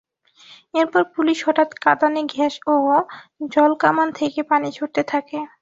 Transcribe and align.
এরপর 0.73 1.01
পুলিশ 1.15 1.37
হঠাৎ 1.47 1.69
কাঁদানে 1.83 2.21
গ্যাস 2.31 2.55
ও 2.67 2.73
জলকামান 3.51 4.07
থেকে 4.15 4.39
পানি 4.49 4.69
ছুড়তে 4.71 5.01
থাকে। 5.03 5.37